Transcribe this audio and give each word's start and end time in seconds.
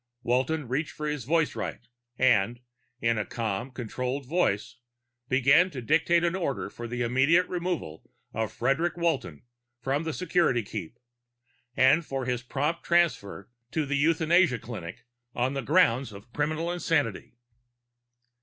Walton 0.23 0.67
reached 0.67 0.93
for 0.93 1.07
his 1.07 1.25
voicewrite 1.27 1.87
and, 2.17 2.59
in 3.01 3.19
a 3.19 3.23
calm, 3.27 3.69
controlled 3.69 4.25
voice, 4.25 4.77
began 5.29 5.69
to 5.69 5.79
dictate 5.83 6.23
an 6.23 6.35
order 6.35 6.71
for 6.71 6.87
the 6.87 7.03
immediate 7.03 7.47
removal 7.47 8.09
of 8.33 8.51
Frederic 8.51 8.97
Walton 8.97 9.43
from 9.79 10.11
Security 10.11 10.63
Keep, 10.63 10.97
and 11.77 12.03
for 12.03 12.25
his 12.25 12.41
prompt 12.41 12.83
transference 12.83 13.49
to 13.69 13.85
the 13.85 13.95
Euthanasia 13.95 14.57
Clinic 14.57 15.05
on 15.35 15.53
grounds 15.65 16.11
of 16.11 16.33
criminal 16.33 16.71
insanity. 16.71 17.35